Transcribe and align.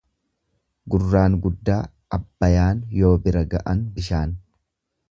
Gurraan 0.93 1.35
guddaa, 1.43 1.77
abbayaan 2.19 2.83
yoo 3.03 3.13
bira 3.29 3.49
ga'an 3.55 3.87
bishaan. 3.99 4.37